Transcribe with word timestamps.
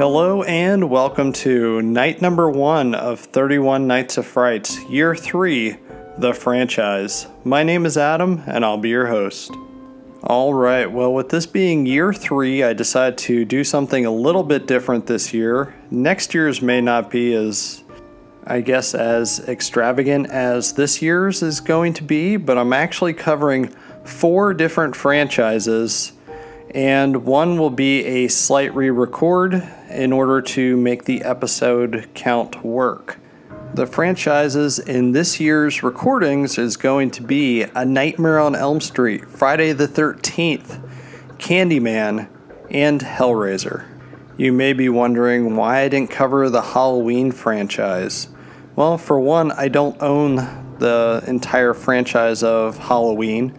Hello 0.00 0.42
and 0.44 0.88
welcome 0.88 1.30
to 1.30 1.82
night 1.82 2.22
number 2.22 2.48
one 2.48 2.94
of 2.94 3.20
31 3.20 3.86
Nights 3.86 4.16
of 4.16 4.24
Frights, 4.24 4.82
year 4.84 5.14
three, 5.14 5.76
the 6.16 6.32
franchise. 6.32 7.26
My 7.44 7.62
name 7.62 7.84
is 7.84 7.98
Adam 7.98 8.42
and 8.46 8.64
I'll 8.64 8.78
be 8.78 8.88
your 8.88 9.08
host. 9.08 9.52
All 10.22 10.54
right, 10.54 10.90
well, 10.90 11.12
with 11.12 11.28
this 11.28 11.44
being 11.44 11.84
year 11.84 12.14
three, 12.14 12.62
I 12.62 12.72
decided 12.72 13.18
to 13.18 13.44
do 13.44 13.62
something 13.62 14.06
a 14.06 14.10
little 14.10 14.42
bit 14.42 14.66
different 14.66 15.06
this 15.06 15.34
year. 15.34 15.74
Next 15.90 16.32
year's 16.32 16.62
may 16.62 16.80
not 16.80 17.10
be 17.10 17.34
as, 17.34 17.84
I 18.44 18.62
guess, 18.62 18.94
as 18.94 19.46
extravagant 19.46 20.30
as 20.30 20.72
this 20.72 21.02
year's 21.02 21.42
is 21.42 21.60
going 21.60 21.92
to 21.92 22.04
be, 22.04 22.38
but 22.38 22.56
I'm 22.56 22.72
actually 22.72 23.12
covering 23.12 23.66
four 24.04 24.54
different 24.54 24.96
franchises 24.96 26.12
and 26.74 27.24
one 27.24 27.58
will 27.58 27.70
be 27.70 28.04
a 28.04 28.28
slight 28.28 28.74
re 28.74 28.90
record 28.90 29.66
in 29.88 30.12
order 30.12 30.40
to 30.40 30.76
make 30.76 31.04
the 31.04 31.22
episode 31.22 32.08
count 32.14 32.64
work. 32.64 33.18
The 33.74 33.86
franchises 33.86 34.78
in 34.78 35.12
this 35.12 35.38
year's 35.38 35.82
recordings 35.82 36.58
is 36.58 36.76
going 36.76 37.12
to 37.12 37.22
be 37.22 37.62
A 37.62 37.84
Nightmare 37.84 38.40
on 38.40 38.56
Elm 38.56 38.80
Street, 38.80 39.28
Friday 39.28 39.72
the 39.72 39.86
13th, 39.86 40.84
Candyman, 41.38 42.28
and 42.70 43.00
Hellraiser. 43.00 43.84
You 44.36 44.52
may 44.52 44.72
be 44.72 44.88
wondering 44.88 45.54
why 45.54 45.82
I 45.82 45.88
didn't 45.88 46.10
cover 46.10 46.48
the 46.50 46.62
Halloween 46.62 47.30
franchise. 47.30 48.28
Well, 48.74 48.96
for 48.96 49.20
one, 49.20 49.52
I 49.52 49.68
don't 49.68 50.00
own 50.00 50.36
the 50.78 51.22
entire 51.26 51.74
franchise 51.74 52.42
of 52.42 52.78
Halloween. 52.78 53.56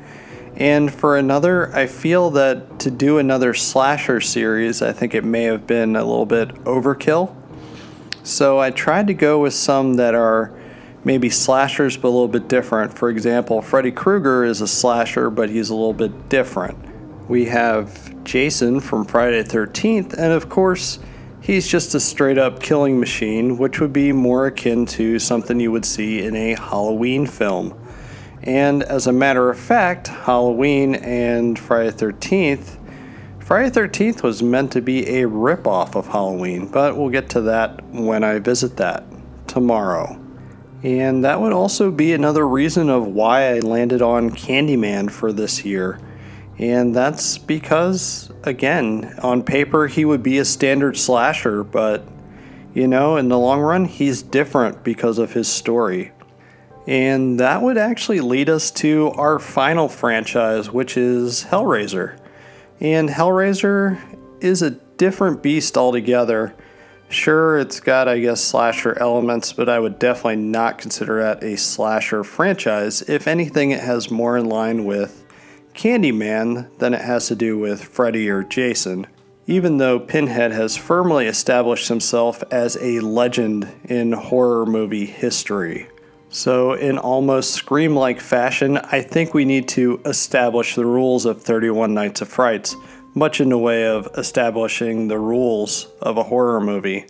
And 0.61 0.93
for 0.93 1.17
another, 1.17 1.75
I 1.75 1.87
feel 1.87 2.29
that 2.31 2.81
to 2.81 2.91
do 2.91 3.17
another 3.17 3.55
slasher 3.55 4.21
series, 4.21 4.83
I 4.83 4.93
think 4.93 5.15
it 5.15 5.23
may 5.23 5.45
have 5.45 5.65
been 5.65 5.95
a 5.95 6.05
little 6.05 6.27
bit 6.27 6.49
overkill. 6.65 7.35
So 8.21 8.59
I 8.59 8.69
tried 8.69 9.07
to 9.07 9.15
go 9.15 9.39
with 9.39 9.55
some 9.55 9.95
that 9.95 10.13
are 10.13 10.55
maybe 11.03 11.31
slashers 11.31 11.97
but 11.97 12.09
a 12.09 12.11
little 12.11 12.27
bit 12.27 12.47
different. 12.47 12.95
For 12.95 13.09
example, 13.09 13.63
Freddy 13.63 13.91
Krueger 13.91 14.45
is 14.45 14.61
a 14.61 14.67
slasher, 14.67 15.31
but 15.31 15.49
he's 15.49 15.71
a 15.71 15.73
little 15.73 15.93
bit 15.93 16.29
different. 16.29 16.77
We 17.27 17.45
have 17.45 18.23
Jason 18.23 18.81
from 18.81 19.05
Friday 19.05 19.41
the 19.41 19.49
13th, 19.49 20.13
and 20.13 20.31
of 20.31 20.47
course, 20.47 20.99
he's 21.41 21.67
just 21.67 21.95
a 21.95 21.99
straight 21.99 22.37
up 22.37 22.61
killing 22.61 22.99
machine, 22.99 23.57
which 23.57 23.79
would 23.79 23.93
be 23.93 24.11
more 24.11 24.45
akin 24.45 24.85
to 24.85 25.17
something 25.17 25.59
you 25.59 25.71
would 25.71 25.85
see 25.85 26.21
in 26.21 26.35
a 26.35 26.53
Halloween 26.53 27.25
film. 27.25 27.80
And 28.43 28.81
as 28.83 29.05
a 29.05 29.11
matter 29.11 29.49
of 29.49 29.59
fact, 29.59 30.07
Halloween 30.07 30.95
and 30.95 31.57
Friday 31.59 31.91
the 31.91 32.05
13th, 32.05 32.77
Friday 33.39 33.69
the 33.69 33.81
13th 33.81 34.23
was 34.23 34.41
meant 34.41 34.71
to 34.71 34.81
be 34.81 35.07
a 35.07 35.27
ripoff 35.27 35.95
of 35.95 36.07
Halloween, 36.07 36.67
but 36.71 36.97
we'll 36.97 37.09
get 37.09 37.29
to 37.29 37.41
that 37.41 37.83
when 37.85 38.23
I 38.23 38.39
visit 38.39 38.77
that 38.77 39.03
tomorrow. 39.47 40.19
And 40.83 41.23
that 41.23 41.39
would 41.39 41.53
also 41.53 41.91
be 41.91 42.13
another 42.13 42.47
reason 42.47 42.89
of 42.89 43.05
why 43.05 43.53
I 43.53 43.59
landed 43.59 44.01
on 44.01 44.31
Candyman 44.31 45.11
for 45.11 45.31
this 45.31 45.63
year. 45.63 45.99
And 46.57 46.95
that's 46.95 47.37
because, 47.37 48.31
again, 48.43 49.15
on 49.21 49.43
paper 49.43 49.87
he 49.87 50.05
would 50.05 50.23
be 50.23 50.39
a 50.39 50.45
standard 50.45 50.97
slasher, 50.97 51.63
but 51.63 52.07
you 52.73 52.87
know, 52.87 53.17
in 53.17 53.27
the 53.27 53.37
long 53.37 53.59
run, 53.59 53.85
he's 53.85 54.21
different 54.21 54.83
because 54.83 55.17
of 55.17 55.33
his 55.33 55.47
story. 55.49 56.13
And 56.87 57.39
that 57.39 57.61
would 57.61 57.77
actually 57.77 58.21
lead 58.21 58.49
us 58.49 58.71
to 58.71 59.11
our 59.11 59.39
final 59.39 59.87
franchise, 59.87 60.71
which 60.71 60.97
is 60.97 61.45
Hellraiser. 61.45 62.17
And 62.79 63.09
Hellraiser 63.09 64.01
is 64.41 64.61
a 64.61 64.71
different 64.71 65.43
beast 65.43 65.77
altogether. 65.77 66.55
Sure, 67.09 67.59
it's 67.59 67.79
got, 67.79 68.07
I 68.07 68.19
guess, 68.19 68.41
slasher 68.41 68.97
elements, 68.97 69.53
but 69.53 69.69
I 69.69 69.79
would 69.79 69.99
definitely 69.99 70.37
not 70.37 70.77
consider 70.77 71.21
that 71.21 71.43
a 71.43 71.57
slasher 71.57 72.23
franchise. 72.23 73.01
If 73.03 73.27
anything, 73.27 73.71
it 73.71 73.81
has 73.81 74.09
more 74.09 74.37
in 74.37 74.45
line 74.45 74.85
with 74.85 75.23
Candyman 75.73 76.75
than 76.79 76.93
it 76.93 77.01
has 77.01 77.27
to 77.27 77.35
do 77.35 77.57
with 77.59 77.83
Freddy 77.83 78.29
or 78.29 78.43
Jason, 78.43 79.07
even 79.45 79.77
though 79.77 79.99
Pinhead 79.99 80.51
has 80.51 80.77
firmly 80.77 81.27
established 81.27 81.89
himself 81.89 82.43
as 82.49 82.77
a 82.77 83.01
legend 83.01 83.71
in 83.83 84.13
horror 84.13 84.65
movie 84.65 85.05
history. 85.05 85.87
So, 86.33 86.71
in 86.71 86.97
almost 86.97 87.51
Scream 87.51 87.93
like 87.93 88.21
fashion, 88.21 88.77
I 88.77 89.01
think 89.01 89.33
we 89.33 89.43
need 89.43 89.67
to 89.69 89.99
establish 90.05 90.75
the 90.75 90.85
rules 90.85 91.25
of 91.25 91.43
31 91.43 91.93
Nights 91.93 92.21
of 92.21 92.29
Frights, 92.29 92.73
much 93.13 93.41
in 93.41 93.49
the 93.49 93.57
way 93.57 93.85
of 93.85 94.07
establishing 94.17 95.09
the 95.09 95.19
rules 95.19 95.87
of 96.01 96.15
a 96.15 96.23
horror 96.23 96.61
movie. 96.61 97.05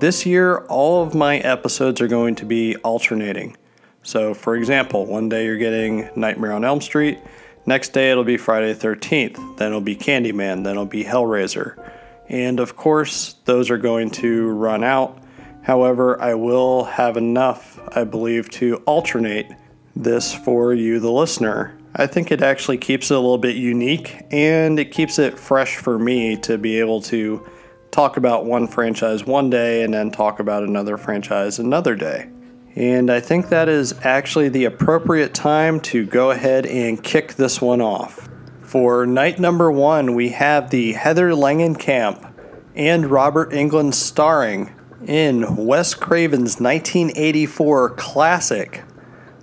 This 0.00 0.26
year, 0.26 0.58
all 0.66 1.04
of 1.04 1.14
my 1.14 1.38
episodes 1.38 2.00
are 2.00 2.08
going 2.08 2.34
to 2.34 2.44
be 2.44 2.74
alternating. 2.78 3.56
So, 4.02 4.34
for 4.34 4.56
example, 4.56 5.06
one 5.06 5.28
day 5.28 5.44
you're 5.44 5.56
getting 5.56 6.10
Nightmare 6.16 6.52
on 6.52 6.64
Elm 6.64 6.80
Street, 6.80 7.20
next 7.64 7.90
day 7.90 8.10
it'll 8.10 8.24
be 8.24 8.36
Friday 8.36 8.72
the 8.72 8.88
13th, 8.88 9.58
then 9.58 9.68
it'll 9.68 9.80
be 9.80 9.94
Candyman, 9.94 10.64
then 10.64 10.72
it'll 10.72 10.84
be 10.84 11.04
Hellraiser. 11.04 11.92
And 12.28 12.58
of 12.58 12.74
course, 12.74 13.36
those 13.44 13.70
are 13.70 13.78
going 13.78 14.10
to 14.10 14.48
run 14.50 14.82
out 14.82 15.22
However, 15.68 16.18
I 16.18 16.32
will 16.32 16.84
have 16.84 17.18
enough, 17.18 17.78
I 17.94 18.04
believe, 18.04 18.48
to 18.52 18.76
alternate 18.86 19.52
this 19.94 20.34
for 20.34 20.72
you, 20.72 20.98
the 20.98 21.12
listener. 21.12 21.76
I 21.94 22.06
think 22.06 22.32
it 22.32 22.40
actually 22.40 22.78
keeps 22.78 23.10
it 23.10 23.14
a 23.14 23.20
little 23.20 23.36
bit 23.36 23.54
unique 23.54 24.16
and 24.30 24.80
it 24.80 24.92
keeps 24.92 25.18
it 25.18 25.38
fresh 25.38 25.76
for 25.76 25.98
me 25.98 26.38
to 26.38 26.56
be 26.56 26.80
able 26.80 27.02
to 27.02 27.46
talk 27.90 28.16
about 28.16 28.46
one 28.46 28.66
franchise 28.66 29.26
one 29.26 29.50
day 29.50 29.82
and 29.82 29.92
then 29.92 30.10
talk 30.10 30.40
about 30.40 30.62
another 30.62 30.96
franchise 30.96 31.58
another 31.58 31.94
day. 31.94 32.30
And 32.74 33.10
I 33.10 33.20
think 33.20 33.50
that 33.50 33.68
is 33.68 33.92
actually 34.02 34.48
the 34.48 34.64
appropriate 34.64 35.34
time 35.34 35.80
to 35.80 36.06
go 36.06 36.30
ahead 36.30 36.64
and 36.64 37.02
kick 37.04 37.34
this 37.34 37.60
one 37.60 37.82
off. 37.82 38.26
For 38.62 39.04
night 39.04 39.38
number 39.38 39.70
one, 39.70 40.14
we 40.14 40.30
have 40.30 40.70
the 40.70 40.94
Heather 40.94 41.32
Langenkamp 41.32 42.32
and 42.74 43.10
Robert 43.10 43.50
Englund 43.50 43.92
starring 43.92 44.74
in 45.06 45.56
Wes 45.56 45.94
Craven's 45.94 46.60
1984 46.60 47.90
classic, 47.90 48.82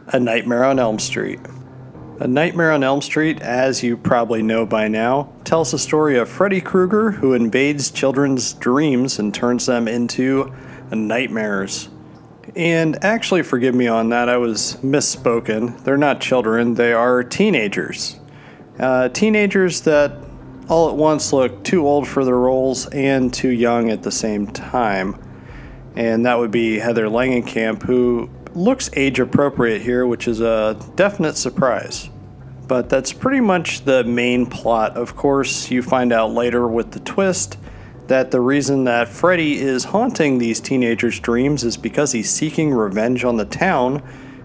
A 0.07 0.19
Nightmare 0.19 0.65
on 0.65 0.79
Elm 0.79 0.99
Street. 0.99 1.39
A 2.19 2.27
Nightmare 2.27 2.71
on 2.71 2.83
Elm 2.83 3.01
Street, 3.01 3.41
as 3.41 3.83
you 3.83 3.97
probably 3.97 4.41
know 4.41 4.65
by 4.65 4.87
now, 4.87 5.33
tells 5.43 5.71
the 5.71 5.79
story 5.79 6.17
of 6.17 6.29
Freddy 6.29 6.61
Krueger 6.61 7.11
who 7.11 7.33
invades 7.33 7.91
children's 7.91 8.53
dreams 8.53 9.19
and 9.19 9.33
turns 9.33 9.65
them 9.65 9.87
into 9.87 10.53
nightmares. 10.91 11.89
And 12.55 13.03
actually, 13.03 13.43
forgive 13.43 13.75
me 13.75 13.87
on 13.87 14.09
that, 14.09 14.29
I 14.29 14.37
was 14.37 14.77
misspoken. 14.81 15.83
They're 15.83 15.97
not 15.97 16.21
children, 16.21 16.75
they 16.75 16.93
are 16.93 17.23
teenagers. 17.23 18.17
Uh, 18.79 19.09
teenagers 19.09 19.81
that 19.81 20.17
all 20.69 20.89
at 20.89 20.95
once 20.95 21.33
look 21.33 21.63
too 21.63 21.85
old 21.85 22.07
for 22.07 22.23
their 22.23 22.37
roles 22.37 22.87
and 22.87 23.33
too 23.33 23.49
young 23.49 23.89
at 23.89 24.03
the 24.03 24.11
same 24.11 24.47
time 24.47 25.15
and 25.95 26.25
that 26.25 26.37
would 26.37 26.51
be 26.51 26.79
Heather 26.79 27.07
Langenkamp, 27.07 27.83
who 27.83 28.29
looks 28.53 28.89
age 28.93 29.19
appropriate 29.19 29.81
here, 29.81 30.05
which 30.05 30.27
is 30.27 30.41
a 30.41 30.79
definite 30.95 31.37
surprise. 31.37 32.09
But 32.67 32.89
that's 32.89 33.13
pretty 33.13 33.41
much 33.41 33.85
the 33.85 34.03
main 34.03 34.45
plot. 34.45 34.97
Of 34.97 35.15
course, 35.15 35.69
you 35.69 35.81
find 35.81 36.11
out 36.11 36.31
later 36.31 36.67
with 36.67 36.91
the 36.91 36.99
twist 36.99 37.57
that 38.07 38.31
the 38.31 38.39
reason 38.39 38.83
that 38.85 39.07
Freddy 39.07 39.59
is 39.59 39.85
haunting 39.85 40.37
these 40.37 40.59
teenagers' 40.59 41.19
dreams 41.19 41.63
is 41.63 41.77
because 41.77 42.11
he's 42.11 42.29
seeking 42.29 42.71
revenge 42.71 43.23
on 43.23 43.37
the 43.37 43.45
town 43.45 44.01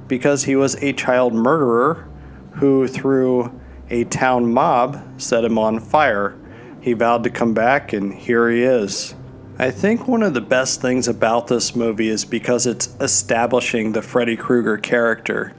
because 0.09 0.45
he 0.45 0.57
was 0.57 0.77
a 0.83 0.93
child 0.93 1.35
murderer 1.35 2.09
who, 2.53 2.87
through 2.89 3.59
a 3.91 4.05
town 4.05 4.53
mob, 4.53 5.03
set 5.21 5.45
him 5.45 5.59
on 5.59 5.79
fire. 5.79 6.37
He 6.81 6.95
vowed 6.95 7.23
to 7.25 7.31
come 7.31 7.55
back, 7.55 7.93
and 7.93 8.13
here 8.15 8.51
he 8.51 8.63
is. 8.63 9.15
I 9.61 9.71
think 9.71 10.09
one 10.09 10.23
of 10.23 10.33
the 10.33 10.41
best 10.41 10.81
things 10.81 11.07
about 11.07 11.49
this 11.49 11.77
movie 11.77 12.09
is 12.09 12.25
because 12.25 12.67
it's 12.67 12.89
establishing 12.99 13.93
the 13.93 14.01
Freddy 14.01 14.35
Krueger 14.35 14.79
character. 14.79 15.53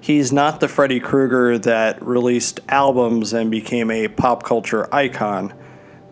He's 0.00 0.32
not 0.32 0.60
the 0.60 0.68
Freddy 0.68 1.00
Krueger 1.00 1.58
that 1.58 2.00
released 2.00 2.60
albums 2.68 3.32
and 3.32 3.50
became 3.50 3.90
a 3.90 4.06
pop 4.06 4.44
culture 4.44 4.86
icon. 4.94 5.52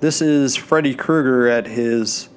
This 0.00 0.20
is 0.20 0.56
Freddy 0.56 0.92
Krueger 0.92 1.46
at 1.46 1.68
his 1.68 2.28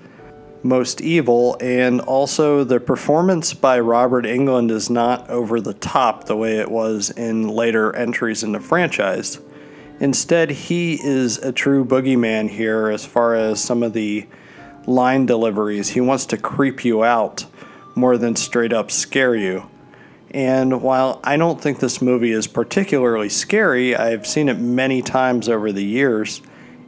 most 0.61 1.01
evil, 1.01 1.57
and 1.59 2.01
also 2.01 2.63
the 2.63 2.79
performance 2.79 3.55
by 3.55 3.79
Robert 3.79 4.25
Englund 4.25 4.69
is 4.69 4.91
not 4.91 5.27
over 5.27 5.59
the 5.59 5.73
top 5.73 6.25
the 6.25 6.37
way 6.37 6.59
it 6.59 6.69
was 6.69 7.09
in 7.09 7.47
later 7.47 7.95
entries 7.95 8.43
in 8.43 8.51
the 8.51 8.59
franchise. 8.59 9.39
Instead, 9.99 10.51
he 10.51 10.99
is 11.03 11.39
a 11.39 11.51
true 11.51 11.83
boogeyman 11.83 12.47
here 12.47 12.89
as 12.89 13.07
far 13.07 13.33
as 13.33 13.59
some 13.59 13.81
of 13.81 13.93
the 13.93 14.27
line 14.89 15.25
deliveries. 15.25 15.89
He 15.89 16.01
wants 16.01 16.25
to 16.25 16.37
creep 16.37 16.83
you 16.83 17.03
out 17.03 17.45
more 17.95 18.17
than 18.17 18.35
straight 18.35 18.73
up 18.73 18.91
scare 18.91 19.35
you. 19.35 19.69
And 20.31 20.81
while 20.81 21.19
I 21.23 21.37
don't 21.37 21.61
think 21.61 21.79
this 21.79 22.01
movie 22.01 22.31
is 22.31 22.47
particularly 22.47 23.29
scary, 23.29 23.95
I've 23.95 24.27
seen 24.27 24.49
it 24.49 24.59
many 24.59 25.01
times 25.01 25.47
over 25.47 25.71
the 25.71 25.83
years. 25.83 26.41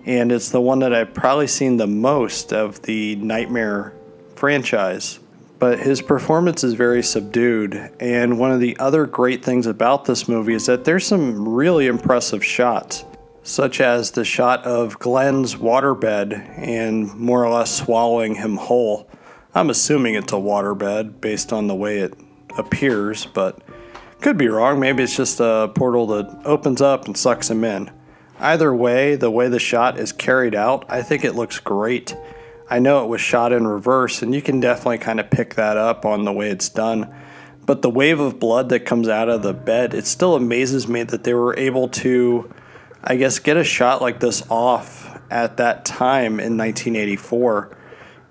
and 0.05 0.31
it's 0.31 0.49
the 0.49 0.61
one 0.61 0.79
that 0.79 0.93
I've 0.93 1.13
probably 1.13 1.47
seen 1.47 1.77
the 1.77 1.87
most 1.87 2.51
of 2.53 2.81
the 2.83 3.15
Nightmare 3.17 3.93
franchise. 4.35 5.19
But 5.59 5.79
his 5.79 6.01
performance 6.01 6.63
is 6.63 6.73
very 6.73 7.03
subdued, 7.03 7.91
and 7.99 8.39
one 8.39 8.51
of 8.51 8.59
the 8.59 8.75
other 8.79 9.05
great 9.05 9.45
things 9.45 9.67
about 9.67 10.05
this 10.05 10.27
movie 10.27 10.55
is 10.55 10.65
that 10.65 10.85
there's 10.85 11.05
some 11.05 11.47
really 11.47 11.85
impressive 11.85 12.43
shots, 12.43 13.05
such 13.43 13.81
as 13.81 14.11
the 14.11 14.25
shot 14.25 14.63
of 14.63 14.99
Glenn's 14.99 15.55
waterbed 15.55 16.33
and 16.57 17.13
more 17.15 17.43
or 17.43 17.51
less 17.51 17.75
swallowing 17.75 18.35
him 18.35 18.57
whole. 18.57 19.09
I'm 19.53 19.69
assuming 19.69 20.15
it's 20.15 20.33
a 20.33 20.37
waterbed 20.37 21.19
based 21.21 21.51
on 21.51 21.67
the 21.67 21.75
way 21.75 21.99
it 21.99 22.13
appears, 22.57 23.25
but 23.25 23.59
could 24.21 24.37
be 24.37 24.47
wrong. 24.47 24.79
Maybe 24.79 25.03
it's 25.03 25.17
just 25.17 25.39
a 25.39 25.71
portal 25.73 26.07
that 26.07 26.41
opens 26.45 26.81
up 26.81 27.05
and 27.05 27.17
sucks 27.17 27.49
him 27.49 27.63
in. 27.63 27.91
Either 28.39 28.73
way, 28.73 29.15
the 29.15 29.31
way 29.31 29.47
the 29.47 29.59
shot 29.59 29.99
is 29.99 30.11
carried 30.11 30.55
out, 30.55 30.85
I 30.89 31.01
think 31.01 31.23
it 31.23 31.35
looks 31.35 31.59
great. 31.59 32.15
I 32.69 32.79
know 32.79 33.03
it 33.03 33.07
was 33.07 33.21
shot 33.21 33.51
in 33.51 33.67
reverse, 33.67 34.21
and 34.21 34.33
you 34.33 34.41
can 34.41 34.59
definitely 34.59 34.99
kind 34.99 35.19
of 35.19 35.29
pick 35.29 35.55
that 35.55 35.77
up 35.77 36.05
on 36.05 36.23
the 36.23 36.31
way 36.31 36.49
it's 36.49 36.69
done. 36.69 37.13
But 37.65 37.81
the 37.81 37.89
wave 37.89 38.19
of 38.19 38.39
blood 38.39 38.69
that 38.69 38.85
comes 38.85 39.07
out 39.07 39.29
of 39.29 39.43
the 39.43 39.53
bed, 39.53 39.93
it 39.93 40.07
still 40.07 40.35
amazes 40.35 40.87
me 40.87 41.03
that 41.03 41.23
they 41.23 41.33
were 41.33 41.57
able 41.57 41.89
to, 41.89 42.51
I 43.03 43.15
guess, 43.15 43.39
get 43.39 43.57
a 43.57 43.63
shot 43.63 44.01
like 44.01 44.19
this 44.19 44.43
off 44.49 45.19
at 45.29 45.57
that 45.57 45.85
time 45.85 46.39
in 46.39 46.57
1984. 46.57 47.77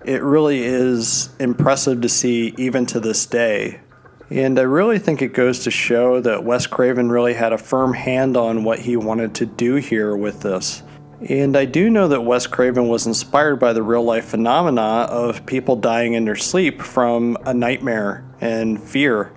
It 0.05 0.23
really 0.23 0.63
is 0.63 1.29
impressive 1.39 2.01
to 2.01 2.09
see 2.09 2.53
even 2.57 2.85
to 2.87 2.99
this 2.99 3.25
day. 3.25 3.81
And 4.29 4.57
I 4.57 4.61
really 4.61 4.97
think 4.97 5.21
it 5.21 5.33
goes 5.33 5.59
to 5.65 5.71
show 5.71 6.21
that 6.21 6.45
Wes 6.45 6.65
Craven 6.65 7.11
really 7.11 7.33
had 7.33 7.51
a 7.51 7.57
firm 7.57 7.93
hand 7.93 8.37
on 8.37 8.63
what 8.63 8.79
he 8.79 8.95
wanted 8.95 9.35
to 9.35 9.45
do 9.45 9.75
here 9.75 10.15
with 10.15 10.41
this. 10.41 10.83
And 11.27 11.57
I 11.57 11.65
do 11.65 11.89
know 11.89 12.07
that 12.07 12.21
Wes 12.21 12.47
Craven 12.47 12.87
was 12.87 13.05
inspired 13.05 13.57
by 13.57 13.73
the 13.73 13.83
real 13.83 14.03
life 14.03 14.25
phenomena 14.25 14.81
of 14.81 15.45
people 15.45 15.75
dying 15.75 16.13
in 16.13 16.25
their 16.25 16.37
sleep 16.37 16.81
from 16.81 17.37
a 17.45 17.53
nightmare 17.53 18.23
and 18.39 18.81
fear. 18.81 19.33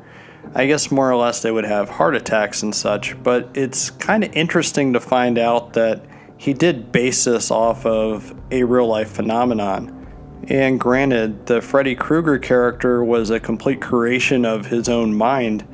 I 0.56 0.66
guess 0.66 0.92
more 0.92 1.10
or 1.10 1.16
less 1.16 1.42
they 1.42 1.50
would 1.50 1.64
have 1.64 1.90
heart 1.90 2.14
attacks 2.14 2.62
and 2.62 2.72
such, 2.72 3.20
but 3.24 3.48
it's 3.54 3.90
kind 3.90 4.22
of 4.22 4.32
interesting 4.34 4.92
to 4.92 5.00
find 5.00 5.36
out 5.36 5.72
that 5.72 6.04
he 6.36 6.52
did 6.52 6.92
base 6.92 7.24
this 7.24 7.50
off 7.50 7.84
of 7.84 8.32
a 8.52 8.62
real 8.62 8.86
life 8.86 9.10
phenomenon. 9.10 10.06
And 10.48 10.78
granted, 10.78 11.46
the 11.46 11.60
Freddy 11.60 11.96
Krueger 11.96 12.38
character 12.38 13.02
was 13.02 13.30
a 13.30 13.40
complete 13.40 13.80
creation 13.80 14.44
of 14.44 14.66
his 14.66 14.88
own 14.88 15.14
mind. 15.14 15.66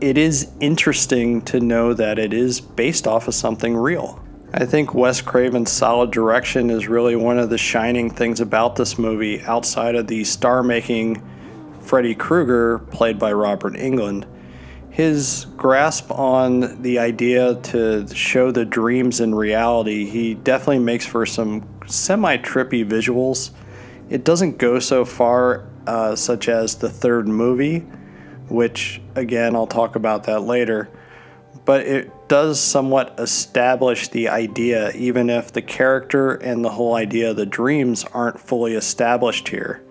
It 0.00 0.18
is 0.18 0.50
interesting 0.58 1.42
to 1.42 1.60
know 1.60 1.94
that 1.94 2.18
it 2.18 2.32
is 2.32 2.60
based 2.60 3.06
off 3.06 3.28
of 3.28 3.34
something 3.34 3.76
real. 3.76 4.24
I 4.52 4.64
think 4.64 4.94
Wes 4.94 5.20
Craven's 5.20 5.70
solid 5.70 6.10
direction 6.10 6.70
is 6.70 6.88
really 6.88 7.14
one 7.14 7.38
of 7.38 7.50
the 7.50 7.58
shining 7.58 8.08
things 8.08 8.40
about 8.40 8.76
this 8.76 8.98
movie 8.98 9.42
outside 9.42 9.94
of 9.94 10.06
the 10.06 10.24
star 10.24 10.62
making 10.62 11.22
Freddy 11.88 12.14
Krueger, 12.14 12.78
played 12.78 13.18
by 13.18 13.32
Robert 13.32 13.72
Englund. 13.72 14.26
His 14.90 15.46
grasp 15.56 16.10
on 16.10 16.82
the 16.82 16.98
idea 16.98 17.54
to 17.54 18.06
show 18.14 18.50
the 18.50 18.64
dreams 18.64 19.20
in 19.20 19.34
reality, 19.34 20.04
he 20.04 20.34
definitely 20.34 20.80
makes 20.80 21.06
for 21.06 21.24
some 21.24 21.66
semi 21.86 22.36
trippy 22.36 22.86
visuals 22.86 23.52
it 24.10 24.24
doesn't 24.24 24.58
go 24.58 24.78
so 24.78 25.04
far, 25.04 25.66
uh, 25.86 26.16
such 26.16 26.48
as 26.48 26.76
the 26.76 26.88
third 26.88 27.28
movie, 27.28 27.80
which 28.48 29.00
again, 29.14 29.54
I'll 29.54 29.66
talk 29.66 29.96
about 29.96 30.24
that 30.24 30.40
later. 30.40 30.88
But 31.64 31.86
it 31.86 32.28
does 32.28 32.58
somewhat 32.60 33.14
establish 33.18 34.08
the 34.08 34.28
idea, 34.28 34.92
even 34.92 35.28
if 35.28 35.52
the 35.52 35.60
character 35.60 36.32
and 36.32 36.64
the 36.64 36.70
whole 36.70 36.94
idea 36.94 37.30
of 37.30 37.36
the 37.36 37.44
dreams 37.44 38.04
aren't 38.04 38.40
fully 38.40 38.74
established 38.74 39.48
here. 39.48 39.82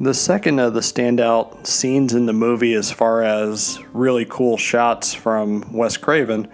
The 0.00 0.14
second 0.14 0.60
of 0.60 0.74
the 0.74 0.80
standout 0.80 1.66
scenes 1.66 2.14
in 2.14 2.26
the 2.26 2.32
movie, 2.32 2.74
as 2.74 2.92
far 2.92 3.24
as 3.24 3.80
really 3.92 4.24
cool 4.24 4.56
shots 4.56 5.12
from 5.12 5.72
Wes 5.72 5.96
Craven, 5.96 6.46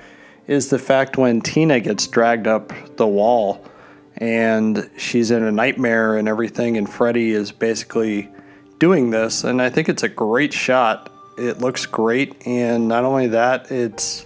is 0.46 0.70
the 0.70 0.78
fact 0.78 1.18
when 1.18 1.42
Tina 1.42 1.78
gets 1.80 2.06
dragged 2.06 2.46
up 2.46 2.72
the 2.96 3.06
wall 3.06 3.62
and 4.16 4.88
she's 4.96 5.30
in 5.30 5.42
a 5.42 5.52
nightmare 5.52 6.16
and 6.16 6.26
everything, 6.26 6.78
and 6.78 6.88
Freddy 6.88 7.32
is 7.32 7.52
basically 7.52 8.30
doing 8.78 9.10
this. 9.10 9.44
And 9.44 9.60
I 9.60 9.68
think 9.68 9.90
it's 9.90 10.02
a 10.02 10.08
great 10.08 10.54
shot. 10.54 11.12
It 11.36 11.58
looks 11.58 11.84
great, 11.84 12.46
and 12.46 12.88
not 12.88 13.04
only 13.04 13.26
that, 13.26 13.70
it's 13.70 14.24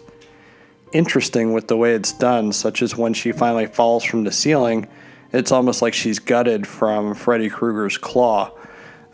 interesting 0.93 1.53
with 1.53 1.67
the 1.67 1.77
way 1.77 1.95
it's 1.95 2.13
done, 2.13 2.53
such 2.53 2.83
as 2.83 2.97
when 2.97 3.15
she 3.15 3.33
finally 3.33 3.67
falls 3.67 4.05
from 4.05 4.23
the 4.23 4.31
ceiling. 4.31 4.87
It's 5.33 5.51
almost 5.51 5.83
like 5.83 5.95
she's 5.95 6.21
gutted 6.21 6.69
from 6.69 7.15
Freddy 7.15 7.49
Krueger's 7.49 7.99
claw. 7.99 8.53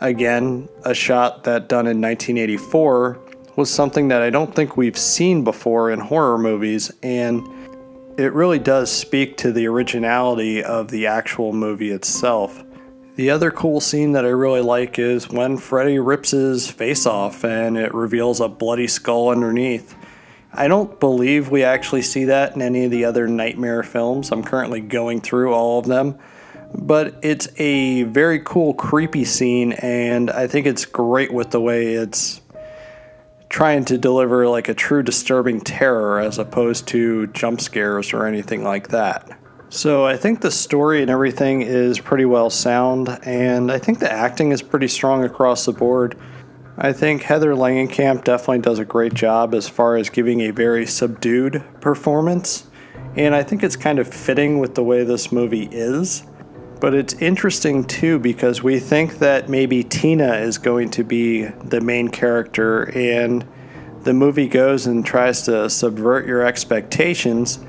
Again, 0.01 0.67
a 0.83 0.93
shot 0.93 1.43
that 1.45 1.69
done 1.69 1.87
in 1.87 2.01
1984 2.01 3.19
was 3.55 3.69
something 3.69 4.09
that 4.09 4.21
I 4.21 4.29
don't 4.29 4.53
think 4.53 4.75
we've 4.75 4.97
seen 4.97 5.43
before 5.43 5.89
in 5.91 5.99
horror 5.99 6.37
movies, 6.37 6.91
and 7.01 7.47
it 8.17 8.33
really 8.33 8.59
does 8.59 8.91
speak 8.91 9.37
to 9.37 9.51
the 9.51 9.67
originality 9.67 10.63
of 10.63 10.89
the 10.89 11.07
actual 11.07 11.53
movie 11.53 11.91
itself. 11.91 12.63
The 13.15 13.29
other 13.29 13.49
cool 13.49 13.79
scene 13.79 14.11
that 14.11 14.25
I 14.25 14.29
really 14.29 14.61
like 14.61 14.99
is 14.99 15.29
when 15.29 15.57
Freddy 15.57 15.99
rips 15.99 16.31
his 16.31 16.69
face 16.69 17.05
off 17.05 17.45
and 17.45 17.77
it 17.77 17.93
reveals 17.93 18.41
a 18.41 18.49
bloody 18.49 18.87
skull 18.87 19.29
underneath. 19.29 19.95
I 20.53 20.67
don't 20.67 20.99
believe 20.99 21.49
we 21.49 21.63
actually 21.63 22.01
see 22.01 22.25
that 22.25 22.55
in 22.55 22.61
any 22.61 22.85
of 22.85 22.91
the 22.91 23.05
other 23.05 23.27
Nightmare 23.27 23.83
films. 23.83 24.31
I'm 24.31 24.43
currently 24.43 24.81
going 24.81 25.21
through 25.21 25.53
all 25.53 25.79
of 25.79 25.85
them. 25.85 26.17
But 26.77 27.15
it's 27.21 27.47
a 27.57 28.03
very 28.03 28.39
cool, 28.39 28.73
creepy 28.73 29.23
scene, 29.23 29.71
and 29.73 30.29
I 30.29 30.47
think 30.47 30.67
it's 30.67 30.85
great 30.85 31.33
with 31.33 31.51
the 31.51 31.61
way 31.61 31.93
it's 31.93 32.41
trying 33.49 33.85
to 33.85 33.97
deliver 33.97 34.47
like 34.47 34.67
a 34.67 34.73
true 34.73 35.01
disturbing 35.01 35.61
terror 35.61 36.19
as 36.19 36.37
opposed 36.37 36.87
to 36.89 37.27
jump 37.27 37.61
scares 37.61 38.11
or 38.11 38.25
anything 38.25 38.63
like 38.63 38.89
that. 38.89 39.39
So 39.69 40.05
I 40.05 40.17
think 40.17 40.41
the 40.41 40.51
story 40.51 41.01
and 41.01 41.09
everything 41.09 41.61
is 41.61 41.99
pretty 41.99 42.25
well 42.25 42.49
sound, 42.49 43.09
and 43.23 43.71
I 43.71 43.79
think 43.79 43.99
the 43.99 44.11
acting 44.11 44.51
is 44.51 44.61
pretty 44.61 44.89
strong 44.89 45.23
across 45.23 45.65
the 45.65 45.71
board. 45.71 46.17
I 46.77 46.91
think 46.91 47.23
Heather 47.23 47.53
Langenkamp 47.53 48.25
definitely 48.25 48.59
does 48.59 48.79
a 48.79 48.85
great 48.85 49.13
job 49.13 49.55
as 49.55 49.69
far 49.69 49.95
as 49.95 50.09
giving 50.09 50.41
a 50.41 50.51
very 50.51 50.85
subdued 50.85 51.63
performance, 51.79 52.67
and 53.15 53.33
I 53.33 53.43
think 53.43 53.63
it's 53.63 53.77
kind 53.77 53.97
of 53.97 54.13
fitting 54.13 54.59
with 54.59 54.75
the 54.75 54.83
way 54.83 55.05
this 55.05 55.31
movie 55.31 55.69
is. 55.71 56.23
But 56.79 56.93
it's 56.93 57.13
interesting 57.15 57.85
too 57.85 58.19
because 58.19 58.61
we 58.61 58.79
think 58.79 59.19
that 59.19 59.49
maybe 59.49 59.83
Tina 59.83 60.35
is 60.35 60.57
going 60.57 60.89
to 60.91 61.03
be 61.03 61.45
the 61.45 61.81
main 61.81 62.09
character, 62.09 62.89
and 62.95 63.45
the 64.03 64.13
movie 64.13 64.47
goes 64.47 64.85
and 64.85 65.05
tries 65.05 65.43
to 65.43 65.69
subvert 65.69 66.27
your 66.27 66.45
expectations. 66.45 67.59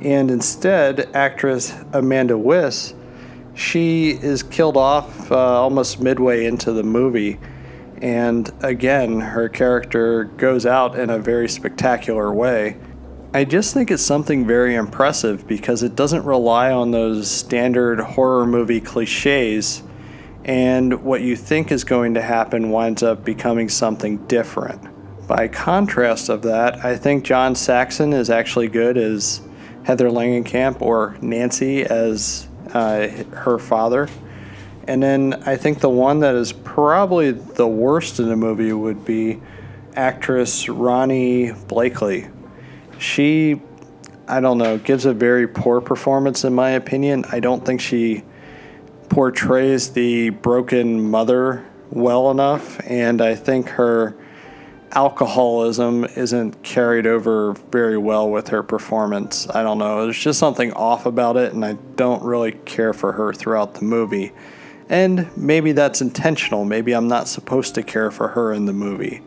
And 0.00 0.30
instead, 0.30 1.08
actress 1.14 1.74
Amanda 1.92 2.36
Wyss, 2.36 2.94
she 3.54 4.10
is 4.10 4.42
killed 4.42 4.76
off 4.76 5.30
uh, 5.30 5.36
almost 5.36 6.00
midway 6.00 6.44
into 6.44 6.72
the 6.72 6.82
movie. 6.82 7.38
And 8.02 8.50
again, 8.62 9.20
her 9.20 9.48
character 9.48 10.24
goes 10.24 10.66
out 10.66 10.98
in 10.98 11.10
a 11.10 11.18
very 11.18 11.48
spectacular 11.48 12.32
way. 12.32 12.76
I 13.34 13.42
just 13.42 13.74
think 13.74 13.90
it's 13.90 14.00
something 14.00 14.46
very 14.46 14.76
impressive 14.76 15.48
because 15.48 15.82
it 15.82 15.96
doesn't 15.96 16.24
rely 16.24 16.70
on 16.70 16.92
those 16.92 17.28
standard 17.28 17.98
horror 17.98 18.46
movie 18.46 18.80
cliches, 18.80 19.82
and 20.44 21.02
what 21.02 21.20
you 21.22 21.34
think 21.34 21.72
is 21.72 21.82
going 21.82 22.14
to 22.14 22.22
happen 22.22 22.70
winds 22.70 23.02
up 23.02 23.24
becoming 23.24 23.68
something 23.68 24.18
different. 24.28 24.80
By 25.26 25.48
contrast 25.48 26.28
of 26.28 26.42
that, 26.42 26.84
I 26.84 26.96
think 26.96 27.24
John 27.24 27.56
Saxon 27.56 28.12
is 28.12 28.30
actually 28.30 28.68
good 28.68 28.96
as 28.96 29.40
Heather 29.82 30.10
Langenkamp 30.10 30.80
or 30.80 31.16
Nancy 31.20 31.82
as 31.82 32.46
uh, 32.72 33.08
her 33.32 33.58
father. 33.58 34.08
And 34.86 35.02
then 35.02 35.42
I 35.44 35.56
think 35.56 35.80
the 35.80 35.90
one 35.90 36.20
that 36.20 36.36
is 36.36 36.52
probably 36.52 37.32
the 37.32 37.66
worst 37.66 38.20
in 38.20 38.28
the 38.28 38.36
movie 38.36 38.72
would 38.72 39.04
be 39.04 39.42
actress 39.96 40.66
Ronee 40.66 41.52
Blakley 41.66 42.30
she, 42.98 43.60
I 44.26 44.40
don't 44.40 44.58
know, 44.58 44.78
gives 44.78 45.04
a 45.06 45.12
very 45.12 45.46
poor 45.46 45.80
performance 45.80 46.44
in 46.44 46.54
my 46.54 46.70
opinion. 46.70 47.24
I 47.30 47.40
don't 47.40 47.64
think 47.64 47.80
she 47.80 48.24
portrays 49.08 49.90
the 49.90 50.30
broken 50.30 51.10
mother 51.10 51.64
well 51.90 52.30
enough, 52.30 52.80
and 52.88 53.20
I 53.20 53.34
think 53.34 53.68
her 53.70 54.16
alcoholism 54.92 56.04
isn't 56.04 56.62
carried 56.62 57.06
over 57.06 57.52
very 57.70 57.98
well 57.98 58.30
with 58.30 58.48
her 58.48 58.62
performance. 58.62 59.48
I 59.50 59.62
don't 59.62 59.78
know. 59.78 60.04
There's 60.04 60.18
just 60.18 60.38
something 60.38 60.72
off 60.72 61.06
about 61.06 61.36
it, 61.36 61.52
and 61.52 61.64
I 61.64 61.74
don't 61.96 62.22
really 62.22 62.52
care 62.52 62.92
for 62.92 63.12
her 63.12 63.32
throughout 63.32 63.74
the 63.74 63.84
movie. 63.84 64.32
And 64.88 65.34
maybe 65.36 65.72
that's 65.72 66.00
intentional. 66.00 66.64
Maybe 66.64 66.92
I'm 66.92 67.08
not 67.08 67.28
supposed 67.28 67.74
to 67.74 67.82
care 67.82 68.10
for 68.10 68.28
her 68.28 68.52
in 68.52 68.66
the 68.66 68.72
movie. 68.72 69.22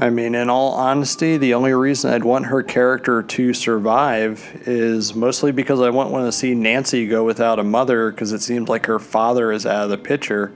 I 0.00 0.10
mean, 0.10 0.36
in 0.36 0.48
all 0.48 0.74
honesty, 0.74 1.38
the 1.38 1.54
only 1.54 1.72
reason 1.72 2.12
I'd 2.12 2.22
want 2.22 2.46
her 2.46 2.62
character 2.62 3.20
to 3.20 3.52
survive 3.52 4.62
is 4.64 5.12
mostly 5.12 5.50
because 5.50 5.80
I 5.80 5.90
wouldn't 5.90 6.12
want 6.12 6.26
to 6.26 6.30
see 6.30 6.54
Nancy 6.54 7.04
go 7.08 7.24
without 7.24 7.58
a 7.58 7.64
mother 7.64 8.12
because 8.12 8.32
it 8.32 8.40
seems 8.40 8.68
like 8.68 8.86
her 8.86 9.00
father 9.00 9.50
is 9.50 9.66
out 9.66 9.82
of 9.82 9.90
the 9.90 9.98
picture. 9.98 10.54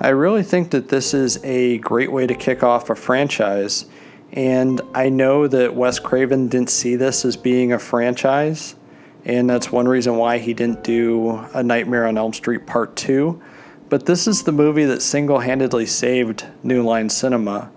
I 0.00 0.10
really 0.10 0.44
think 0.44 0.70
that 0.70 0.90
this 0.90 1.12
is 1.12 1.42
a 1.42 1.78
great 1.78 2.12
way 2.12 2.28
to 2.28 2.36
kick 2.36 2.62
off 2.62 2.88
a 2.88 2.94
franchise, 2.94 3.86
and 4.32 4.80
I 4.94 5.08
know 5.08 5.48
that 5.48 5.74
Wes 5.74 5.98
Craven 5.98 6.46
didn't 6.46 6.70
see 6.70 6.94
this 6.94 7.24
as 7.24 7.36
being 7.36 7.72
a 7.72 7.80
franchise, 7.80 8.76
and 9.24 9.50
that's 9.50 9.72
one 9.72 9.88
reason 9.88 10.18
why 10.18 10.38
he 10.38 10.54
didn't 10.54 10.84
do 10.84 11.44
A 11.52 11.64
Nightmare 11.64 12.06
on 12.06 12.16
Elm 12.16 12.32
Street 12.32 12.64
Part 12.64 12.94
2. 12.94 13.42
But 13.88 14.06
this 14.06 14.28
is 14.28 14.44
the 14.44 14.52
movie 14.52 14.84
that 14.84 15.02
single 15.02 15.40
handedly 15.40 15.86
saved 15.86 16.46
New 16.62 16.84
Line 16.84 17.08
Cinema 17.08 17.72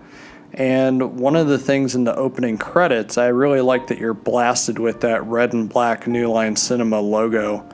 and 0.54 1.18
one 1.18 1.34
of 1.34 1.48
the 1.48 1.58
things 1.58 1.94
in 1.94 2.04
the 2.04 2.14
opening 2.14 2.58
credits, 2.58 3.16
I 3.16 3.28
really 3.28 3.60
like 3.60 3.86
that 3.86 3.98
you're 3.98 4.12
blasted 4.12 4.78
with 4.78 5.00
that 5.00 5.24
red 5.24 5.52
and 5.54 5.68
black 5.68 6.06
New 6.06 6.30
Line 6.30 6.56
Cinema 6.56 7.00
logo. 7.00 7.66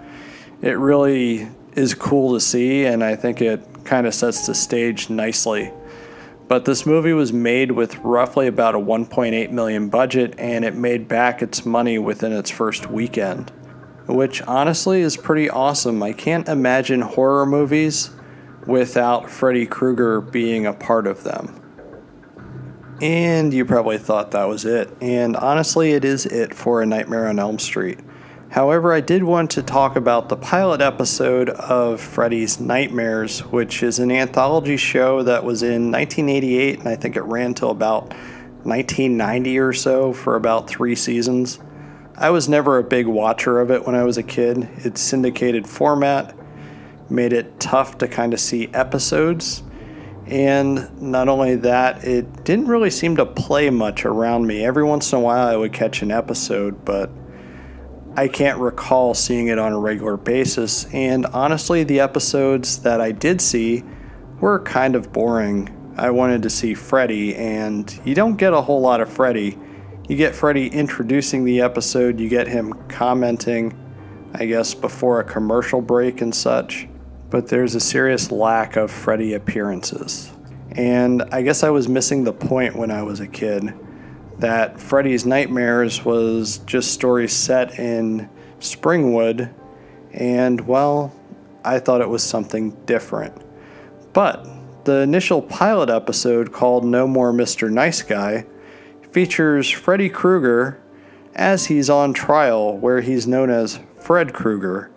It 0.63 0.79
really 0.79 1.49
is 1.75 1.95
cool 1.95 2.35
to 2.35 2.41
see, 2.41 2.85
and 2.85 3.03
I 3.03 3.17
think 3.17 3.41
it 3.41 3.85
kind 3.85 4.07
of 4.07 4.15
sets 4.15 4.47
the 4.47 4.55
stage 4.55 5.11
nicely. 5.11 5.73
But 6.47 6.65
this 6.65 6.87
movie 6.87 7.13
was 7.13 7.33
made 7.33 7.73
with 7.73 7.97
roughly 7.99 8.47
about 8.47 8.75
a 8.75 8.79
1.8 8.79 9.51
million 9.51 9.89
budget, 9.89 10.35
and 10.39 10.65
it 10.65 10.75
made 10.75 11.09
back 11.09 11.43
its 11.43 11.67
money 11.67 11.99
within 11.99 12.33
its 12.33 12.51
first 12.51 12.91
weekend, 12.91 13.51
which 14.07 14.41
honestly 14.43 15.01
is 15.01 15.17
pretty 15.17 15.51
awesome. 15.51 16.03
I 16.03 16.13
can't 16.13 16.49
imagine 16.49 17.01
horror 17.01 17.45
movies 17.45 18.11
without 18.67 19.29
Freddy 19.29 19.67
Krueger 19.67 20.21
being 20.21 20.65
a 20.65 20.73
part 20.73 21.07
of 21.07 21.25
them. 21.25 21.61
And 23.01 23.55
you 23.55 23.65
probably 23.65 23.99
thought 23.99 24.33
that 24.33 24.49
was 24.49 24.65
it. 24.65 24.91
And 25.01 25.37
honestly, 25.37 25.93
it 25.93 26.05
is 26.05 26.27
it 26.27 26.55
for 26.55 26.83
A 26.83 26.87
Nightmare 26.87 27.29
on 27.29 27.39
Elm 27.39 27.59
Street. 27.59 28.01
However, 28.51 28.93
I 28.93 29.01
did 29.01 29.23
want 29.23 29.51
to 29.53 29.63
talk 29.63 29.95
about 29.95 30.29
the 30.29 30.37
pilot 30.37 30.81
episode 30.81 31.51
of 31.51 32.01
Freddy's 32.01 32.59
Nightmares, 32.59 33.41
which 33.41 33.83
is 33.83 33.99
an 33.99 34.11
anthology 34.11 34.79
show 34.79 35.23
that 35.23 35.45
was 35.45 35.63
in 35.63 35.93
1988, 35.93 36.79
and 36.81 36.89
I 36.89 36.97
think 36.97 37.15
it 37.15 37.23
ran 37.23 37.55
till 37.55 37.71
about 37.71 38.09
1990 38.65 39.59
or 39.59 39.73
so 39.73 40.13
for 40.13 40.35
about 40.35 40.67
three 40.67 40.97
seasons. 40.97 41.61
I 42.17 42.31
was 42.31 42.49
never 42.49 42.79
a 42.79 42.83
big 42.83 43.07
watcher 43.07 43.61
of 43.61 43.71
it 43.71 43.87
when 43.87 43.95
I 43.95 44.03
was 44.03 44.17
a 44.17 44.23
kid. 44.23 44.69
Its 44.79 45.01
syndicated 45.01 45.69
format 45.69 46.35
made 47.09 47.33
it 47.33 47.61
tough 47.61 47.99
to 47.99 48.09
kind 48.09 48.33
of 48.33 48.41
see 48.41 48.69
episodes 48.75 49.63
and 50.31 51.01
not 51.01 51.29
only 51.29 51.57
that, 51.57 52.05
it 52.05 52.45
didn't 52.45 52.69
really 52.69 52.91
seem 52.91 53.17
to 53.17 53.27
play 53.27 53.71
much 53.71 54.05
around 54.05 54.47
me. 54.47 54.65
Every 54.65 54.85
once 54.85 55.13
in 55.13 55.19
a 55.19 55.21
while, 55.21 55.49
I 55.49 55.57
would 55.57 55.73
catch 55.73 56.03
an 56.03 56.11
episode, 56.11 56.85
but 56.85 57.11
I 58.15 58.29
can't 58.29 58.59
recall 58.59 59.15
seeing 59.15 59.47
it 59.49 59.59
on 59.59 59.73
a 59.73 59.79
regular 59.79 60.17
basis. 60.17 60.85
And 60.93 61.25
honestly, 61.27 61.83
the 61.85 62.01
episodes 62.01 62.81
that 62.81 63.01
I 63.01 63.13
did 63.13 63.41
see 63.41 63.85
were 64.41 64.61
kind 64.61 64.95
of 64.95 65.13
boring. 65.13 65.75
I 65.97 66.11
wanted 66.11 66.43
to 66.43 66.51
see 66.51 66.75
Freddy, 66.75 67.35
and 67.35 68.01
you 68.05 68.15
don't 68.15 68.37
get 68.37 68.53
a 68.53 68.61
whole 68.61 68.81
lot 68.81 69.01
of 69.01 69.11
Freddy. 69.11 69.59
You 70.09 70.17
get 70.17 70.35
Freddy 70.35 70.69
introducing 70.69 71.45
the 71.45 71.61
episode, 71.61 72.21
you 72.21 72.29
get 72.29 72.49
him 72.49 72.75
commenting, 72.89 73.77
I 74.35 74.47
guess, 74.47 74.75
before 74.75 75.21
a 75.21 75.25
commercial 75.25 75.81
break 75.81 76.21
and 76.21 76.35
such 76.35 76.87
but 77.31 77.49
there's 77.49 77.75
a 77.75 77.81
serious 77.81 78.31
lack 78.31 78.77
of 78.77 78.91
Freddy 78.91 79.35
appearances. 79.35 80.33
And 80.73 81.23
I 81.33 81.43
guess 81.43 81.63
I 81.63 81.71
was 81.71 81.89
missing 81.89 82.25
the 82.25 82.33
point 82.33 82.77
when 82.77 82.91
I 82.91 83.03
was 83.03 83.21
a 83.21 83.27
kid 83.27 83.75
that 84.39 84.81
Freddy's 84.81 85.27
Nightmares 85.27 86.05
was 86.05 86.59
just 86.59 86.93
stories 86.93 87.33
set 87.33 87.79
in 87.79 88.31
Springwood, 88.61 89.53
and 90.13 90.61
well, 90.67 91.13
I 91.65 91.81
thought 91.81 92.01
it 92.01 92.09
was 92.09 92.23
something 92.23 92.71
different. 92.87 93.35
But 94.13 94.47
the 94.85 95.01
initial 95.01 95.43
pilot 95.43 95.91
episode 95.91 96.53
called 96.53 96.85
No 96.85 97.07
More 97.07 97.33
Mr. 97.33 97.71
Nice 97.71 98.03
Guy 98.03 98.47
features 99.11 99.69
Freddy 99.69 100.09
Krueger 100.09 100.81
as 101.35 101.67
he's 101.67 101.91
on 101.91 102.13
trial, 102.15 102.77
where 102.77 103.01
he's 103.01 103.27
known 103.27 103.51
as 103.51 103.81
Fred 104.01 104.33
Krueger 104.33 104.91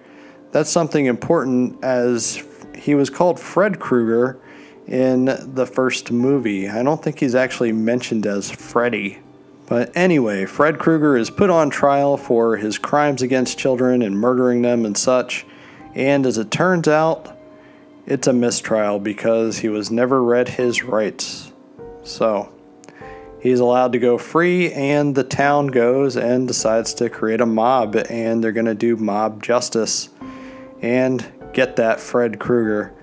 that's 0.52 0.70
something 0.70 1.06
important 1.06 1.84
as 1.84 2.44
he 2.78 2.96
was 2.96 3.10
called 3.10 3.40
Fred 3.40 3.80
Krueger 3.80 4.40
in 4.88 5.26
the 5.26 5.66
first 5.66 6.12
movie. 6.12 6.68
I 6.68 6.84
don't 6.84 7.02
think 7.02 7.20
he's 7.20 7.36
actually 7.36 7.72
mentioned 7.72 8.26
as 8.26 8.52
Freddy. 8.52 9.20
But 9.68 9.96
anyway, 9.96 10.46
Fred 10.46 10.80
Krueger 10.80 11.16
is 11.16 11.30
put 11.30 11.50
on 11.50 11.70
trial 11.70 12.18
for 12.18 12.58
his 12.58 12.78
crimes 12.78 13.22
against 13.22 13.58
children 13.58 14.02
and 14.02 14.20
murdering 14.20 14.64
them 14.64 14.86
and 14.86 14.98
such. 14.98 15.46
And 15.96 16.26
as 16.26 16.38
it 16.38 16.52
turns 16.52 16.88
out, 16.90 17.38
it's 18.06 18.28
a 18.28 18.34
mistrial 18.34 19.00
because 19.00 19.60
he 19.60 19.70
was 19.70 19.90
never 19.90 20.22
read 20.22 20.50
his 20.50 20.84
rights. 20.84 21.54
So, 22.04 22.52
he's 23.40 23.60
allowed 23.60 23.94
to 23.94 24.00
go 24.00 24.18
free, 24.18 24.74
and 24.74 25.16
the 25.16 25.24
town 25.24 25.68
goes 25.68 26.18
and 26.18 26.48
decides 26.48 26.94
to 26.96 27.10
create 27.10 27.40
a 27.40 27.46
mob, 27.46 27.96
and 28.10 28.44
they're 28.44 28.52
going 28.52 28.66
to 28.66 28.76
do 28.76 28.98
mob 28.98 29.42
justice 29.42 30.10
and 30.82 31.32
get 31.54 31.76
that 31.76 32.00
Fred 32.00 32.40
Krueger. 32.40 32.94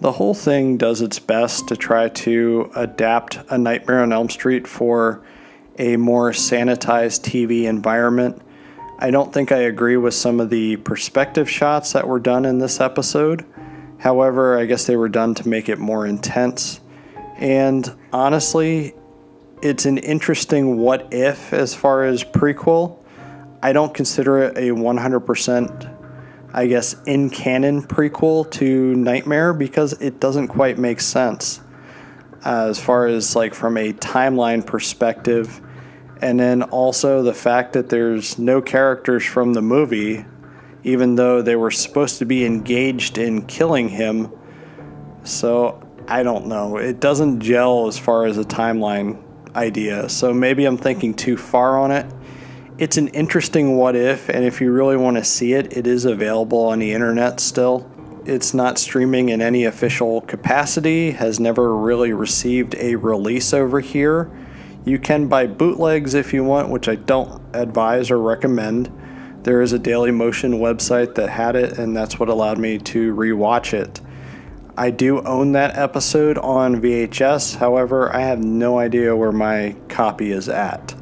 The 0.00 0.12
whole 0.12 0.34
thing 0.34 0.76
does 0.76 1.02
its 1.02 1.18
best 1.18 1.68
to 1.68 1.76
try 1.76 2.08
to 2.08 2.70
adapt 2.76 3.38
A 3.50 3.58
Nightmare 3.58 4.02
on 4.02 4.12
Elm 4.12 4.30
Street 4.30 4.68
for 4.68 5.22
a 5.76 5.96
more 5.96 6.30
sanitized 6.30 7.22
TV 7.22 7.64
environment. 7.64 8.40
I 8.98 9.10
don't 9.10 9.32
think 9.32 9.52
I 9.52 9.58
agree 9.58 9.96
with 9.96 10.14
some 10.14 10.40
of 10.40 10.50
the 10.50 10.76
perspective 10.76 11.48
shots 11.48 11.92
that 11.92 12.06
were 12.06 12.18
done 12.18 12.44
in 12.44 12.58
this 12.58 12.80
episode. 12.80 13.44
However, 13.98 14.58
I 14.58 14.66
guess 14.66 14.86
they 14.86 14.96
were 14.96 15.08
done 15.08 15.34
to 15.34 15.48
make 15.48 15.68
it 15.68 15.78
more 15.78 16.06
intense. 16.06 16.80
And 17.36 17.92
honestly, 18.12 18.94
it's 19.62 19.84
an 19.86 19.98
interesting 19.98 20.78
what 20.78 21.08
if 21.12 21.52
as 21.52 21.74
far 21.74 22.04
as 22.04 22.24
prequel. 22.24 22.98
I 23.62 23.72
don't 23.72 23.92
consider 23.92 24.38
it 24.38 24.56
a 24.56 24.70
100% 24.70 25.97
I 26.58 26.66
guess, 26.66 26.96
in 27.06 27.30
canon 27.30 27.84
prequel 27.84 28.50
to 28.50 28.92
Nightmare 28.96 29.52
because 29.52 29.92
it 29.92 30.18
doesn't 30.18 30.48
quite 30.48 30.76
make 30.76 31.00
sense 31.00 31.60
uh, 32.44 32.66
as 32.70 32.80
far 32.80 33.06
as 33.06 33.36
like 33.36 33.54
from 33.54 33.76
a 33.76 33.92
timeline 33.92 34.66
perspective. 34.66 35.60
And 36.20 36.40
then 36.40 36.64
also 36.64 37.22
the 37.22 37.32
fact 37.32 37.74
that 37.74 37.90
there's 37.90 38.40
no 38.40 38.60
characters 38.60 39.24
from 39.24 39.52
the 39.52 39.62
movie, 39.62 40.24
even 40.82 41.14
though 41.14 41.42
they 41.42 41.54
were 41.54 41.70
supposed 41.70 42.18
to 42.18 42.24
be 42.24 42.44
engaged 42.44 43.18
in 43.18 43.46
killing 43.46 43.90
him. 43.90 44.32
So 45.22 45.80
I 46.08 46.24
don't 46.24 46.48
know. 46.48 46.76
It 46.76 46.98
doesn't 46.98 47.38
gel 47.38 47.86
as 47.86 48.00
far 48.00 48.26
as 48.26 48.36
a 48.36 48.42
timeline 48.42 49.22
idea. 49.54 50.08
So 50.08 50.34
maybe 50.34 50.64
I'm 50.64 50.76
thinking 50.76 51.14
too 51.14 51.36
far 51.36 51.78
on 51.78 51.92
it 51.92 52.12
it's 52.78 52.96
an 52.96 53.08
interesting 53.08 53.76
what 53.76 53.96
if, 53.96 54.28
and 54.28 54.44
if 54.44 54.60
you 54.60 54.70
really 54.70 54.96
want 54.96 55.16
to 55.16 55.24
see 55.24 55.52
it, 55.52 55.76
it 55.76 55.86
is 55.86 56.04
available 56.04 56.60
on 56.60 56.78
the 56.78 56.92
internet 56.92 57.40
still. 57.40 57.90
It's 58.24 58.54
not 58.54 58.78
streaming 58.78 59.30
in 59.30 59.42
any 59.42 59.64
official 59.64 60.20
capacity, 60.20 61.10
has 61.10 61.40
never 61.40 61.76
really 61.76 62.12
received 62.12 62.76
a 62.76 62.94
release 62.94 63.52
over 63.52 63.80
here. 63.80 64.30
You 64.84 65.00
can 65.00 65.26
buy 65.26 65.48
bootlegs 65.48 66.14
if 66.14 66.32
you 66.32 66.44
want, 66.44 66.68
which 66.68 66.88
I 66.88 66.94
don't 66.94 67.42
advise 67.52 68.12
or 68.12 68.18
recommend. 68.18 68.92
There 69.42 69.60
is 69.60 69.72
a 69.72 69.78
Daily 69.78 70.12
Motion 70.12 70.54
website 70.54 71.16
that 71.16 71.30
had 71.30 71.56
it, 71.56 71.78
and 71.78 71.96
that's 71.96 72.20
what 72.20 72.28
allowed 72.28 72.58
me 72.58 72.78
to 72.78 73.12
rewatch 73.12 73.72
it. 73.72 74.00
I 74.76 74.90
do 74.90 75.20
own 75.22 75.50
that 75.52 75.76
episode 75.76 76.38
on 76.38 76.80
VHS, 76.80 77.56
however, 77.56 78.14
I 78.14 78.20
have 78.20 78.44
no 78.44 78.78
idea 78.78 79.16
where 79.16 79.32
my 79.32 79.74
copy 79.88 80.30
is 80.30 80.48
at. 80.48 80.94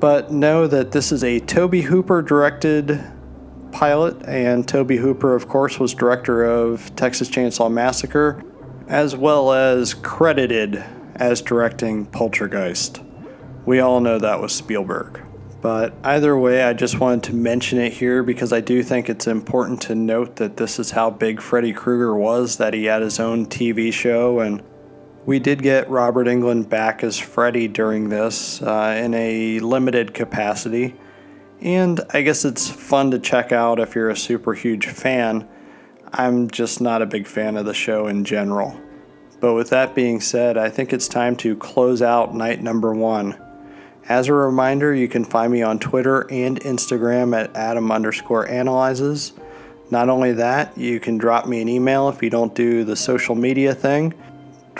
But 0.00 0.32
know 0.32 0.66
that 0.66 0.92
this 0.92 1.12
is 1.12 1.22
a 1.22 1.40
Tobe 1.40 1.74
Hooper 1.74 2.22
directed 2.22 3.04
pilot, 3.70 4.22
and 4.26 4.66
Tobe 4.66 4.92
Hooper, 4.92 5.34
of 5.34 5.46
course, 5.46 5.78
was 5.78 5.92
director 5.92 6.42
of 6.42 6.96
Texas 6.96 7.28
Chainsaw 7.28 7.70
Massacre, 7.70 8.42
as 8.88 9.14
well 9.14 9.52
as 9.52 9.92
credited 9.92 10.82
as 11.16 11.42
directing 11.42 12.06
Poltergeist. 12.06 13.02
We 13.66 13.80
all 13.80 14.00
know 14.00 14.18
that 14.18 14.40
was 14.40 14.54
Spielberg. 14.54 15.20
But 15.60 15.92
either 16.02 16.36
way, 16.38 16.62
I 16.62 16.72
just 16.72 16.98
wanted 16.98 17.24
to 17.24 17.34
mention 17.34 17.78
it 17.78 17.92
here 17.92 18.22
because 18.22 18.50
I 18.52 18.62
do 18.62 18.82
think 18.82 19.10
it's 19.10 19.26
important 19.26 19.82
to 19.82 19.94
note 19.94 20.36
that 20.36 20.56
this 20.56 20.78
is 20.78 20.92
how 20.92 21.10
big 21.10 21.42
Freddy 21.42 21.74
Krueger 21.74 22.14
was, 22.14 22.56
that 22.56 22.72
he 22.72 22.86
had 22.86 23.02
his 23.02 23.20
own 23.20 23.44
TV 23.44 23.92
show 23.92 24.40
and 24.40 24.62
we 25.26 25.38
did 25.38 25.62
get 25.62 25.88
Robert 25.90 26.26
Englund 26.26 26.68
back 26.68 27.04
as 27.04 27.18
Freddy 27.18 27.68
during 27.68 28.08
this 28.08 28.62
uh, 28.62 29.00
in 29.02 29.14
a 29.14 29.58
limited 29.60 30.14
capacity, 30.14 30.94
and 31.60 32.00
I 32.10 32.22
guess 32.22 32.44
it's 32.44 32.70
fun 32.70 33.10
to 33.10 33.18
check 33.18 33.52
out 33.52 33.78
if 33.78 33.94
you're 33.94 34.10
a 34.10 34.16
super 34.16 34.54
huge 34.54 34.86
fan. 34.86 35.48
I'm 36.12 36.50
just 36.50 36.80
not 36.80 37.02
a 37.02 37.06
big 37.06 37.26
fan 37.26 37.56
of 37.56 37.66
the 37.66 37.74
show 37.74 38.06
in 38.06 38.24
general. 38.24 38.80
But 39.40 39.54
with 39.54 39.70
that 39.70 39.94
being 39.94 40.20
said, 40.20 40.58
I 40.58 40.68
think 40.68 40.92
it's 40.92 41.08
time 41.08 41.36
to 41.36 41.56
close 41.56 42.02
out 42.02 42.34
night 42.34 42.62
number 42.62 42.92
one. 42.92 43.40
As 44.08 44.28
a 44.28 44.34
reminder, 44.34 44.94
you 44.94 45.08
can 45.08 45.24
find 45.24 45.52
me 45.52 45.62
on 45.62 45.78
Twitter 45.78 46.26
and 46.30 46.60
Instagram 46.60 47.38
at 47.38 47.54
Adam 47.56 47.92
underscore 47.92 48.48
analyzes. 48.48 49.32
Not 49.90 50.08
only 50.08 50.32
that, 50.32 50.76
you 50.76 51.00
can 51.00 51.16
drop 51.16 51.46
me 51.46 51.62
an 51.62 51.68
email 51.68 52.08
if 52.08 52.22
you 52.22 52.30
don't 52.30 52.54
do 52.54 52.84
the 52.84 52.96
social 52.96 53.34
media 53.34 53.74
thing. 53.74 54.14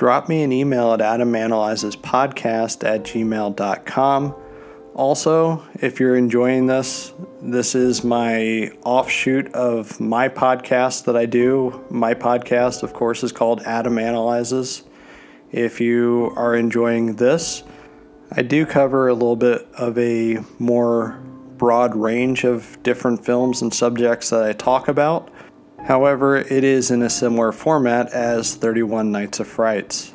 Drop 0.00 0.30
me 0.30 0.42
an 0.42 0.50
email 0.50 0.94
at 0.94 1.00
adamanalyzespodcast 1.00 2.88
at 2.88 3.02
gmail.com. 3.02 4.34
Also, 4.94 5.62
if 5.74 6.00
you're 6.00 6.16
enjoying 6.16 6.68
this, 6.68 7.12
this 7.42 7.74
is 7.74 8.02
my 8.02 8.72
offshoot 8.82 9.52
of 9.52 10.00
my 10.00 10.30
podcast 10.30 11.04
that 11.04 11.18
I 11.18 11.26
do. 11.26 11.84
My 11.90 12.14
podcast, 12.14 12.82
of 12.82 12.94
course, 12.94 13.22
is 13.22 13.30
called 13.30 13.60
Adam 13.66 13.98
Analyzes. 13.98 14.84
If 15.52 15.82
you 15.82 16.32
are 16.34 16.56
enjoying 16.56 17.16
this, 17.16 17.62
I 18.32 18.40
do 18.40 18.64
cover 18.64 19.06
a 19.08 19.12
little 19.12 19.36
bit 19.36 19.68
of 19.74 19.98
a 19.98 20.38
more 20.58 21.20
broad 21.58 21.94
range 21.94 22.44
of 22.44 22.82
different 22.82 23.22
films 23.22 23.60
and 23.60 23.74
subjects 23.74 24.30
that 24.30 24.44
I 24.44 24.54
talk 24.54 24.88
about. 24.88 25.30
However, 25.86 26.36
it 26.36 26.64
is 26.64 26.90
in 26.90 27.02
a 27.02 27.10
similar 27.10 27.52
format 27.52 28.12
as 28.12 28.54
31 28.54 29.10
Nights 29.10 29.40
of 29.40 29.48
Frights. 29.48 30.14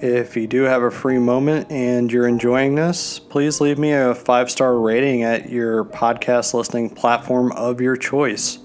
If 0.00 0.36
you 0.36 0.46
do 0.46 0.62
have 0.62 0.82
a 0.82 0.90
free 0.90 1.18
moment 1.18 1.70
and 1.70 2.10
you're 2.10 2.26
enjoying 2.26 2.74
this, 2.74 3.18
please 3.18 3.60
leave 3.60 3.78
me 3.78 3.92
a 3.92 4.14
five 4.14 4.50
star 4.50 4.78
rating 4.78 5.22
at 5.22 5.50
your 5.50 5.84
podcast 5.84 6.54
listening 6.54 6.90
platform 6.90 7.52
of 7.52 7.80
your 7.80 7.96
choice. 7.96 8.58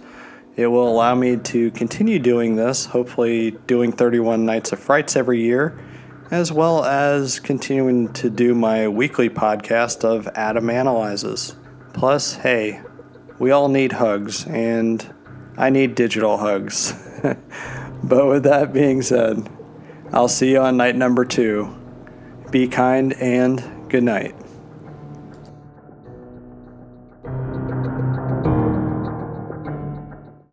It 0.56 0.68
will 0.68 0.88
allow 0.88 1.16
me 1.16 1.36
to 1.38 1.72
continue 1.72 2.20
doing 2.20 2.56
this, 2.56 2.86
hopefully, 2.86 3.52
doing 3.68 3.92
31 3.92 4.46
Nights 4.46 4.72
of 4.72 4.80
Frights 4.80 5.16
every 5.16 5.42
year 5.42 5.78
as 6.32 6.52
well 6.52 6.84
as 6.84 7.40
continuing 7.40 8.12
to 8.12 8.30
do 8.30 8.56
my 8.56 8.88
weekly 8.88 9.30
podcast 9.30 10.04
of 10.04 10.28
Adam 10.36 10.70
Analyzes. 10.70 11.56
Plus, 11.94 12.36
hey, 12.36 12.82
we 13.38 13.52
all 13.52 13.70
need 13.70 13.94
hugs, 13.94 14.46
and 14.48 15.14
I 15.58 15.70
need 15.70 15.96
digital 15.96 16.38
hugs. 16.38 16.94
but 18.04 18.28
with 18.28 18.44
that 18.44 18.74
being 18.74 19.02
said, 19.02 19.50
I'll 20.12 20.28
see 20.28 20.52
you 20.52 20.60
on 20.60 20.78
night 20.78 20.96
number 20.96 21.26
two. 21.26 21.76
Be 22.52 22.68
kind 22.68 23.14
and 23.14 23.90
good 23.90 24.04
night. 24.04 24.36